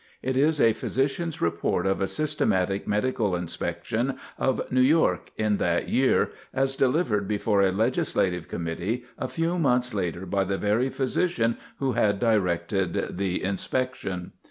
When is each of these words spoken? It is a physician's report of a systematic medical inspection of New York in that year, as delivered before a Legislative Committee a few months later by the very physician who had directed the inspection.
It 0.23 0.35
is 0.35 0.59
a 0.59 0.73
physician's 0.73 1.43
report 1.43 1.85
of 1.85 2.01
a 2.01 2.07
systematic 2.07 2.87
medical 2.87 3.35
inspection 3.35 4.17
of 4.35 4.71
New 4.71 4.81
York 4.81 5.31
in 5.37 5.57
that 5.57 5.89
year, 5.89 6.31
as 6.55 6.75
delivered 6.75 7.27
before 7.27 7.61
a 7.61 7.71
Legislative 7.71 8.47
Committee 8.47 9.05
a 9.19 9.27
few 9.27 9.59
months 9.59 9.93
later 9.93 10.25
by 10.25 10.43
the 10.43 10.57
very 10.57 10.89
physician 10.89 11.55
who 11.77 11.91
had 11.91 12.19
directed 12.19 13.15
the 13.19 13.43
inspection. 13.43 14.31